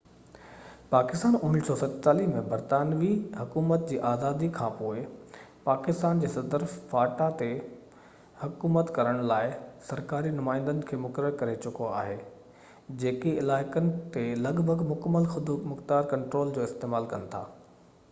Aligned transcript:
پاڪستان 0.91 1.35
1947 1.39 2.21
۾ 2.35 2.39
برطانوي 2.53 3.09
حڪومت 3.41 3.83
جي 3.91 3.97
آزادي 4.11 4.47
کانپوءِ 4.55 5.01
پاڪستاني 5.67 6.31
صدر 6.35 6.63
فاٽا 6.93 7.27
تي 7.41 7.49
حڪومت 8.45 8.89
ڪرڻ 8.97 9.19
لاءِ 9.33 9.51
سرڪاري 9.89 10.31
نمائندن 10.39 10.79
کي 10.93 10.99
مقرر 11.05 11.35
ڪري 11.43 11.53
چڪو 11.67 11.89
آهي 12.01 12.15
جيڪي 13.03 13.35
علائقن 13.43 13.91
تي 14.17 14.23
لڳ 14.47 14.63
ڀڳ 14.71 14.81
مڪمل 14.93 15.29
خودمختيار 15.35 16.09
ڪنٽرول 16.15 16.55
جو 16.57 16.65
استعمال 16.71 17.07
ڪن 17.13 17.29
ٿا 17.35 17.43